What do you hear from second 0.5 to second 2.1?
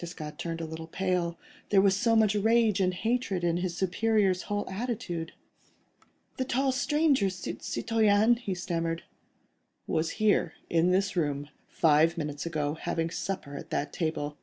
a little pale. There was